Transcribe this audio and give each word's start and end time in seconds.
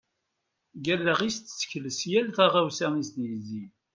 Deg 0.75 0.85
alaɣ-is 0.95 1.37
tessekles 1.39 1.99
yal 2.11 2.27
taɣawsa 2.37 2.87
i 2.93 2.99
as-d-yezzin. 3.01 3.69